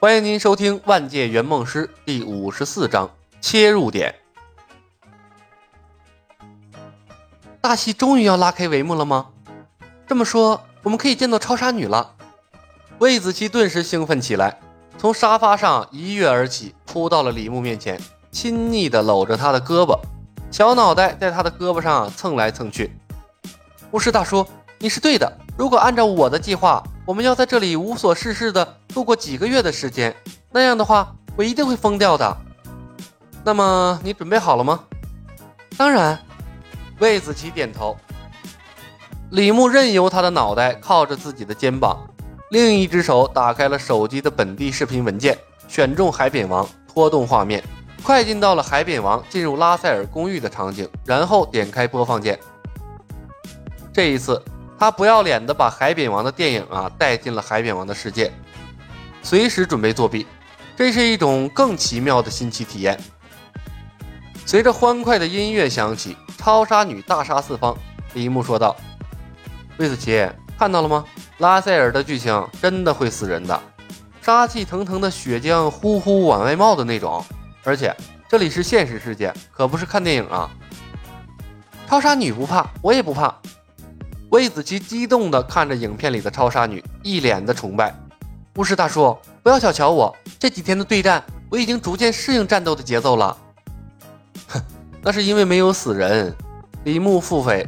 [0.00, 3.10] 欢迎您收听《万界圆梦师》第五十四章
[3.42, 4.14] 切入点。
[7.60, 9.26] 大戏终于要拉开帷幕了吗？
[10.06, 12.14] 这么说，我们可以见到超杀女了。
[12.98, 14.58] 魏子琪顿时兴奋起来，
[14.96, 18.00] 从沙发上一跃而起，扑到了李牧面前，
[18.32, 20.00] 亲昵地搂着他的胳膊，
[20.50, 22.90] 小脑袋在他的胳膊上蹭来蹭去。
[23.90, 24.46] 巫师大叔，
[24.78, 25.30] 你是对的。
[25.58, 30.14] 如果按照我的计划，我们要在这里无所事事的度过几个月的时间，
[30.50, 32.36] 那样的话，我一定会疯掉的。
[33.44, 34.80] 那么你准备好了吗？
[35.76, 36.18] 当然。
[36.98, 37.96] 魏子琪点头。
[39.30, 41.98] 李牧任由他的脑袋靠着自己的肩膀，
[42.50, 47.64] 另一只手打开了手机的本地视频文件，选中海扁王，拖动画面，
[48.02, 52.38] 快进到了海扁王进入拉塞尔公寓的场景，然后点开播放键。
[53.92, 54.42] 这一次。
[54.78, 58.32] 他不要脸的把海扁王的电影啊带进了海扁王的世界，
[59.22, 60.26] 随时准备作弊，
[60.76, 62.98] 这是一种更奇妙的新奇体验。
[64.46, 67.76] 随着欢快的音乐响起，超杀女大杀四方。
[68.14, 68.74] 李牧说道
[69.78, 70.26] ：“魏子琪，
[70.58, 71.04] 看到了吗？
[71.38, 73.62] 拉塞尔的剧情真的会死人的，
[74.20, 77.24] 杀气腾腾的血浆呼呼往外冒的那种。
[77.62, 77.94] 而且
[78.28, 80.50] 这里是现实世界，可不是看电影啊。
[81.88, 83.32] 超杀女不怕，我也不怕。”
[84.30, 87.94] 魏子琪激动地看着影片里的超杀女，一脸的崇拜。
[88.60, 93.34] 巫师大叔，不要小瞧我，这几天的对战，我已经逐渐适应战斗的节奏了。
[94.48, 94.60] 哼，
[95.00, 96.36] 那是因为没有死人。
[96.84, 97.66] 李牧腹诽。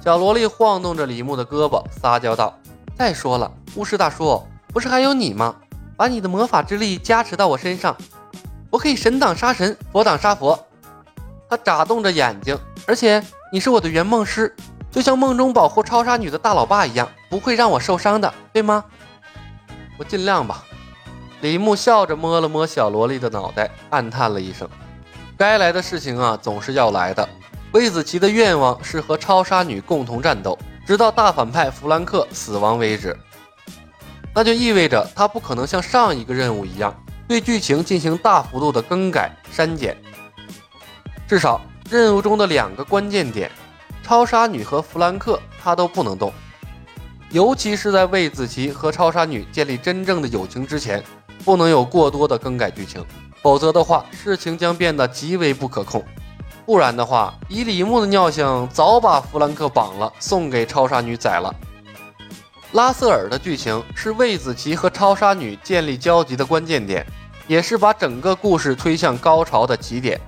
[0.00, 2.56] 小萝莉晃动着李牧的胳膊，撒娇道
[2.96, 5.56] ：“再说了，巫师大叔，不是还有你吗？
[5.96, 7.96] 把你的魔法之力加持到我身上，
[8.70, 10.56] 我可以神挡杀神，佛挡杀佛。”
[11.50, 14.54] 他眨动着眼睛，而且你是我的圆梦师。
[14.92, 18.84] 就像梦中保护超杀女的大老爸一样，不会让我受伤的，对吗？
[19.96, 20.64] 我尽量吧。
[21.40, 24.68] 李牧笑着摸了摸小萝莉的脑袋，暗叹了一声
[25.36, 27.28] ：“该来的事情啊，总是要来的。”
[27.72, 33.16] 魏子琪的愿望是和超杀女共同战斗，直到大反派弗兰克死亡为止。
[34.34, 36.94] 那就意味着他不可能像上一个任务一样，
[37.28, 39.96] 对剧情进行大幅度的更改删减。
[41.28, 43.50] 至少任务中的两个关键点。
[44.02, 46.30] 超杀女和弗兰克，他都不能动，
[47.34, 51.02] 尤其是在魏子琪和超杀女建立真正的友情之前，
[51.44, 53.04] 不能有过多的更改剧情，
[53.42, 56.00] 否则的话，事情将变得极为不可控。
[56.64, 61.52] 不然的话，以李牧的尿性，早把弗兰克绑了，送给超杀女宰了。
[62.70, 67.04] 拉塞尔的剧情是魏子琪和超杀女建立交集的关键点，
[67.48, 70.20] 也是把整个故事推向高潮的起点。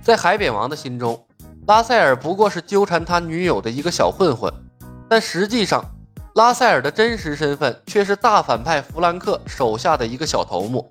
[0.00, 1.20] 在海扁王的心中。
[1.66, 4.52] 拉塞尔不过是纠缠他女友的一个小混混，
[5.08, 5.82] 但实际上，
[6.34, 10.90] 拉塞尔的真实身份却是大反派弗兰克手下的一个小头目。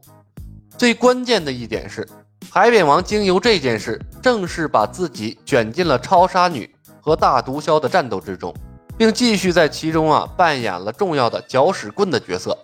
[0.78, 2.08] 最关键的一点是，
[2.50, 8.56] 海扁王经由这件事正式把自己卷进了超杀女和大毒枭的战斗之中，
[8.98, 12.58] 并继续在其中啊扮演了重要的搅屎棍的角色。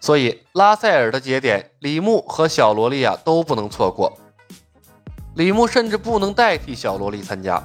[0.00, 4.12] 所以，拉塞尔的节点，李牧和小萝莉啊都不能错过。
[5.36, 7.62] 李牧甚至不能代替小萝莉参加，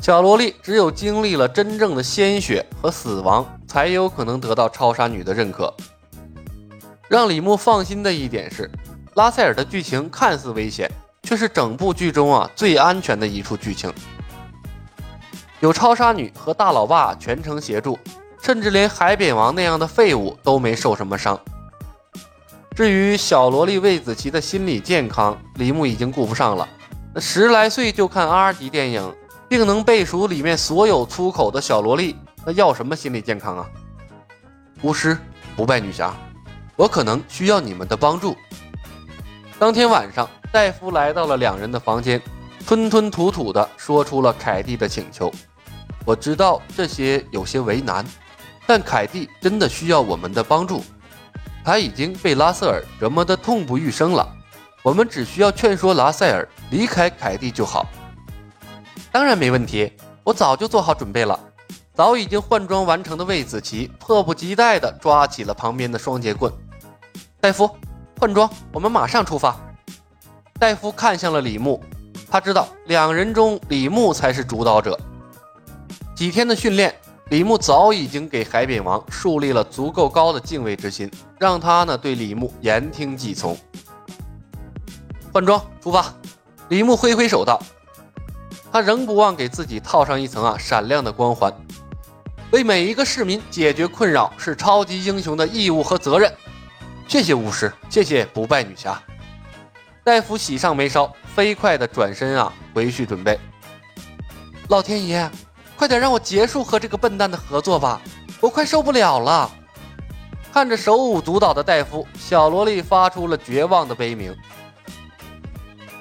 [0.00, 5.74] 小萝莉只有经历了真正的鲜血和死亡，才有可能得到超杀女的认可。
[7.08, 8.70] 让李牧放心的一点是，
[9.14, 10.88] 拉塞尔的剧情看似危险，
[11.22, 13.92] 却是整部剧中啊最安全的一处剧情。
[15.60, 17.98] 有超杀女和大老爸全程协助，
[18.40, 21.38] 甚至连海扁王那样的废物都没受什么伤。
[22.76, 26.68] 至于小萝莉魏子琪的心理健康，李牧已经顾不上了。
[27.16, 29.12] 十来岁就看 R 级电影，
[29.48, 33.66] 并能背熟里面所有粗口的小萝莉，那要什么心理健康啊？
[34.82, 35.16] 巫师
[35.56, 36.14] 不败女侠，
[36.76, 38.36] 我可能需要你们的帮助。
[39.58, 42.20] 当天晚上，戴夫来到了两人的房间，
[42.66, 45.32] 吞吞吐吐地说出了凯蒂的请求。
[46.04, 48.04] 我知道这些有些为难，
[48.66, 50.84] 但凯蒂真的需要我们的帮助。
[51.64, 54.26] 他已经被拉塞尔折磨得痛不欲生了。
[54.82, 57.86] 我们只需要劝说拉塞尔离开凯蒂就好。
[59.10, 61.38] 当然没问题，我早就做好准备了。
[61.94, 66.52] 早已经换装完成的魏子琪迫不及待地抓起了旁边的双节棍。
[67.40, 67.68] 戴夫，
[68.20, 69.56] 换装，我们马上出发。
[70.60, 71.82] 戴夫看向了李牧，
[72.30, 74.98] 他知道两人中李牧才是主导者。
[76.14, 76.94] 几天的训练，
[77.30, 83.56] 李牧早已经给海扁王树立了足够高的敬畏之心，让他呢对李牧言听计从。
[85.32, 86.12] 换装出发，
[86.68, 87.60] 李牧挥挥手道
[88.72, 91.52] ：“他仍不忘给自己套上一层啊闪亮的光环。
[92.50, 96.32] 为每一个市民解决困扰是超级英雄的义务和责任。”
[97.08, 99.02] 谢谢巫师，谢谢不败女侠。
[100.04, 103.38] 戴夫喜上眉梢，飞快的转身啊，回去准备。
[104.68, 105.30] 老天爷，
[105.76, 108.00] 快点让我结束和这个笨蛋的合作吧，
[108.40, 109.50] 我快受不了了。
[110.52, 114.34] 看着手舞足蹈的戴夫，小萝莉发出了绝望的悲鸣。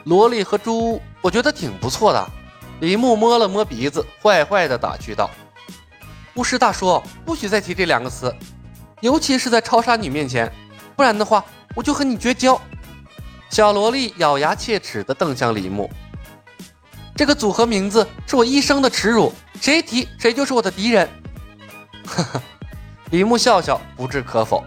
[0.06, 2.30] 萝莉和猪，我觉得挺不错的。
[2.80, 5.30] 李牧摸了摸鼻子，坏坏的打趣道
[6.36, 8.34] ：“巫师大叔，不许再提这两个词，
[9.02, 10.52] 尤其是在超杀女面前，
[10.96, 11.44] 不然的话，
[11.74, 12.60] 我就和你绝交。”
[13.50, 15.90] 小萝莉咬牙切齿的瞪向李牧
[17.16, 21.10] ：“这个组合名字是我一生的耻辱，谁提谁就是我的敌人。”
[22.06, 22.42] 呵呵，
[23.10, 24.64] 李牧笑笑，不置可否。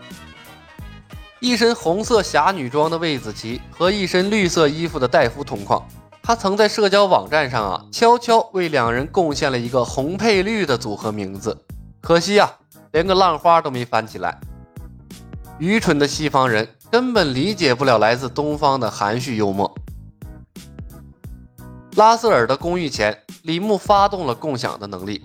[1.38, 5.86] 一身红色侠女装的魏子琪和一身绿色衣服的戴夫同框，
[6.22, 11.56] 他曾在社交网站上啊悄悄为两人贡献了一个红配绿的组合名字，
[12.00, 12.50] 可惜啊，
[12.92, 14.38] 连个浪花都没翻起来。
[15.58, 16.68] 愚蠢的西方人。
[16.90, 19.72] 根本理解不了来自东方的含蓄幽默。
[21.94, 25.24] 拉塞尔的公寓前，李牧发动了共享的能力。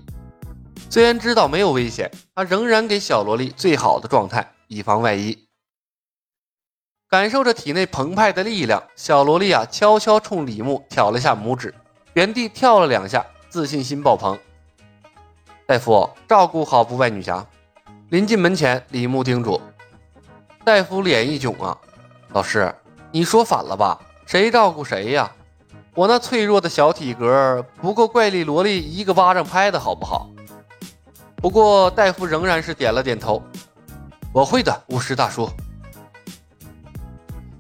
[0.92, 5.45] 虽然知道没有危险，他仍然给小萝莉最好的状态，以防万一。
[7.16, 11.74] 感受着体内澎湃的力量，小萝莉啊，悄悄冲李牧挑了下拇指，
[12.12, 14.38] 原地跳了两下，自信心爆棚。
[15.66, 17.46] 大夫，照顾好不败女侠。
[18.10, 19.62] 临进门前，李牧叮嘱。
[20.66, 21.78] 戴夫脸一囧啊，
[22.34, 22.76] 老师，
[23.14, 23.98] 你说反了吧？
[24.26, 25.32] 谁照顾谁呀？
[25.94, 30.30] 我那脆弱的小体格不够怪力萝莉一个巴掌拍的好不好？
[31.38, 33.42] 不过戴夫仍然是点了点头，
[34.34, 35.50] 我会的，巫师大叔。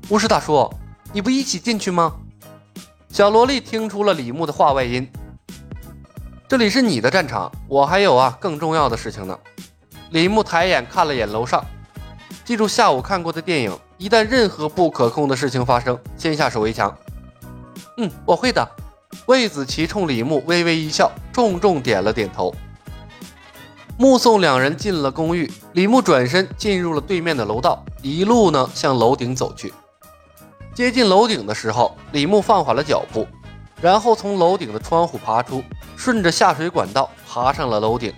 [0.09, 0.71] 巫师大叔，
[1.11, 2.13] 你不一起进去吗？
[3.09, 5.09] 小萝莉听出了李牧的话外音，
[6.47, 9.35] 这里是你的战场，我还有啊更重要的事情呢。
[10.11, 11.65] 李牧抬眼看了眼楼上。
[12.43, 16.95] 记住下午看过的电影，一旦任何不可控的事情发生，先下手为强。
[17.97, 18.69] 嗯，我会的。
[19.25, 22.53] 魏子琪冲李牧微微一笑，重重点了点头。
[23.97, 29.73] 目送两人进了公寓，李牧转身进入了对面的楼道，一路呢向楼顶走去。
[30.75, 33.25] 接近楼顶的时候，李牧放缓了脚步，
[33.81, 35.63] 然后从楼顶的窗户爬出，
[35.95, 38.13] 顺着下水管道爬上了楼顶。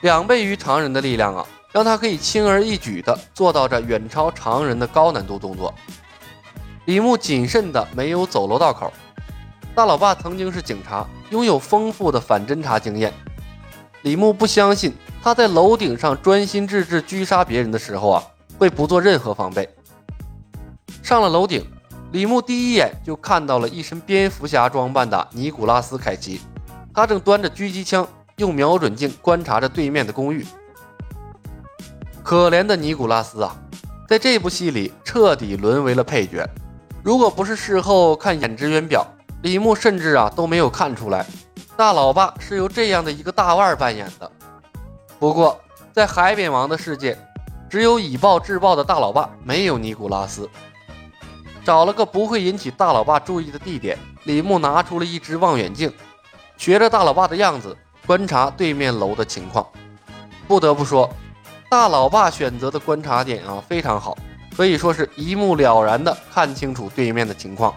[0.00, 1.46] 两倍于常人的力量啊！
[1.70, 5.72] 让他可以轻而易举地做到这远超常人的高难度动作。
[6.86, 8.90] 李牧谨慎地没有走楼道口。
[9.74, 13.12] 大老爸曾经是警察，拥有丰富的反侦查经验。
[14.00, 18.24] 李牧不相信他在楼顶上专心致志狙杀别人的时候啊，
[18.58, 19.68] 会不做任何防备。
[21.10, 21.66] 上了楼顶，
[22.12, 26.40] 李牧第一眼就看到了一身蝙蝠侠装扮的尼古拉斯凯奇，
[26.94, 30.46] 他正端着狙击枪，用瞄准镜观察着对面的公寓。
[32.22, 33.56] 可怜的尼古拉斯啊，
[34.08, 36.48] 在这部戏里彻底沦为了配角。
[37.02, 39.04] 如果不是事后看演职员表，
[39.42, 41.26] 李牧甚至啊都没有看出来，
[41.76, 44.30] 大老爸是由这样的一个大腕扮演的。
[45.18, 45.60] 不过，
[45.92, 47.18] 在海扁王的世界，
[47.68, 50.48] 只有以暴制暴的大老爸，没有尼古拉斯。
[51.64, 55.92] 找了个不会引起大老爸注意的地点，李牧拿出了一只望远镜，
[56.56, 57.76] 学着大老爸的样子
[58.06, 59.66] 观察对面楼的情况。
[60.48, 61.08] 不得不说。
[61.68, 64.18] 大老爸选择的观察点啊非常好，
[64.56, 67.72] 可以说是一目了然的看清楚对面的情况。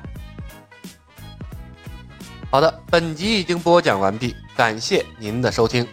[2.50, 5.88] 好的，本集已经播讲完毕，感谢您的收听。